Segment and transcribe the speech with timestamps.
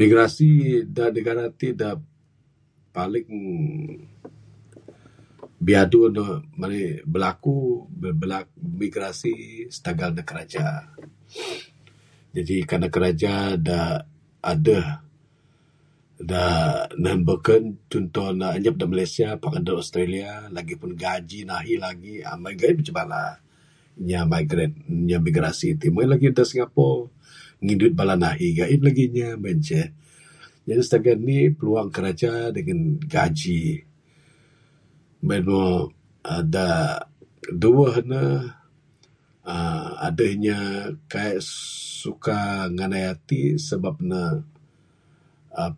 [0.00, 0.50] Migrasi
[0.96, 1.68] da negara ti
[2.96, 3.30] paling
[5.66, 6.00] biadu
[6.62, 6.78] ne
[7.12, 7.56] berlaku
[8.80, 9.34] migrasi
[9.76, 10.66] stagal ne kraja.
[12.34, 13.34] Jaji kan ne kraja
[13.68, 13.78] da
[14.52, 14.86] adeh
[16.30, 16.42] da
[17.02, 22.14] nehen beken cuntoh ne anyap da Malaysia pak da Australia lagipun gaji ne ahi lagi.
[22.42, 23.32] Meng en gain manceh bala ne.
[24.02, 27.02] Inya migrant inya migrasi ti meng en lagih da Singapore.
[27.62, 29.80] Ngin duit bala ne ahi meng en lagih inya meng en ce.
[30.66, 32.80] Jaji stagal indi pluang kerja ngin
[33.14, 33.60] gaji,
[35.26, 35.88] meh en moh
[36.52, 36.66] da
[37.62, 38.22] duweh ne
[39.50, 41.40] uhh adeh inya da kaik
[42.00, 42.38] suka
[42.74, 44.22] nganai ati sabab ne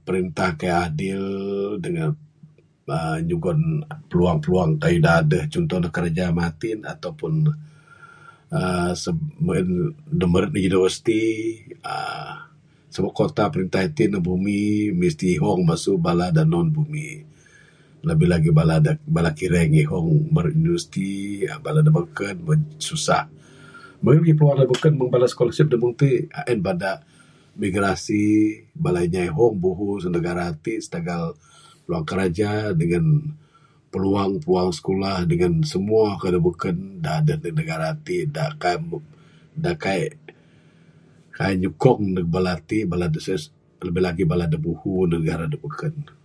[0.05, 1.25] perintah kaik adil
[1.83, 2.13] dangan
[2.87, 3.61] bala nyugon
[4.13, 9.71] pluang pluang kayuh da adeh cuntoh ne kraja matin ato pun uhh uhh meh en
[10.21, 11.23] da meret da University
[11.87, 12.35] uhh
[12.93, 14.61] sabab kota ne itin perintah ne bumi
[14.99, 17.09] mesti ihong masu bala da non bumi
[18.05, 21.15] labih labih lagi bala kireng ihong lagi meret university
[21.63, 22.37] bala da beken
[22.83, 23.25] susah.
[24.03, 24.95] Meng en lagih pluang da beken
[25.31, 26.99] scholarship da meng ti en bada
[27.57, 28.23] migrasi
[28.75, 31.39] bala inya da ihong buhu da negara ti stagal
[32.05, 38.27] kraja dangan bala peluang peluang skulah dangan samua kayuh da beken da adeh negara ti
[38.27, 38.85] da kaik
[39.57, 40.19] da kaik
[41.63, 42.83] nyukong ne bala ti.
[42.83, 45.17] Labih labih lagi bala da buhu da
[45.55, 46.19] beken.